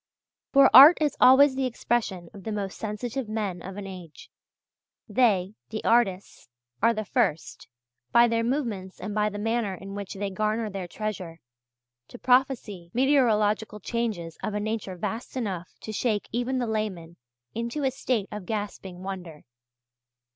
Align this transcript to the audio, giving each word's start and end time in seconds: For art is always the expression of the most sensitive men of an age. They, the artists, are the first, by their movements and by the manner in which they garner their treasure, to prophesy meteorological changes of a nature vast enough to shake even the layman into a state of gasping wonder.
For 0.51 0.75
art 0.75 0.97
is 0.99 1.15
always 1.21 1.53
the 1.55 1.67
expression 1.67 2.31
of 2.33 2.43
the 2.43 2.51
most 2.51 2.75
sensitive 2.75 3.29
men 3.29 3.61
of 3.61 3.77
an 3.77 3.85
age. 3.85 4.31
They, 5.07 5.53
the 5.69 5.83
artists, 5.83 6.49
are 6.81 6.91
the 6.91 7.05
first, 7.05 7.67
by 8.11 8.27
their 8.27 8.43
movements 8.43 8.99
and 8.99 9.13
by 9.13 9.29
the 9.29 9.37
manner 9.37 9.75
in 9.75 9.93
which 9.93 10.15
they 10.15 10.31
garner 10.31 10.71
their 10.71 10.87
treasure, 10.87 11.39
to 12.07 12.17
prophesy 12.17 12.89
meteorological 12.95 13.79
changes 13.79 14.39
of 14.41 14.55
a 14.55 14.59
nature 14.59 14.95
vast 14.95 15.37
enough 15.37 15.69
to 15.81 15.91
shake 15.93 16.27
even 16.31 16.57
the 16.57 16.65
layman 16.65 17.17
into 17.53 17.83
a 17.83 17.91
state 17.91 18.27
of 18.31 18.47
gasping 18.47 19.03
wonder. 19.03 19.43